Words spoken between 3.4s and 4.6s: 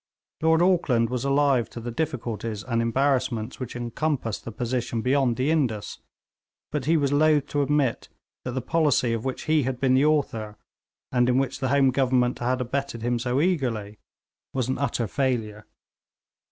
which encompassed the